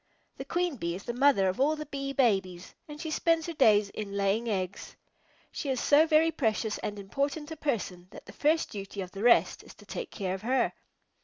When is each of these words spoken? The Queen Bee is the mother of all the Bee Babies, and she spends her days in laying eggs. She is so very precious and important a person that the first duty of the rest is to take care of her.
The 0.37 0.45
Queen 0.45 0.77
Bee 0.77 0.95
is 0.95 1.03
the 1.03 1.13
mother 1.13 1.47
of 1.47 1.59
all 1.59 1.75
the 1.75 1.85
Bee 1.85 2.11
Babies, 2.11 2.73
and 2.87 2.99
she 2.99 3.11
spends 3.11 3.45
her 3.45 3.53
days 3.53 3.91
in 3.91 4.17
laying 4.17 4.49
eggs. 4.49 4.95
She 5.51 5.69
is 5.69 5.79
so 5.79 6.07
very 6.07 6.31
precious 6.31 6.79
and 6.79 6.97
important 6.97 7.51
a 7.51 7.55
person 7.55 8.07
that 8.09 8.25
the 8.25 8.33
first 8.33 8.71
duty 8.71 9.01
of 9.01 9.11
the 9.11 9.21
rest 9.21 9.61
is 9.61 9.75
to 9.75 9.85
take 9.85 10.09
care 10.09 10.33
of 10.33 10.41
her. 10.41 10.73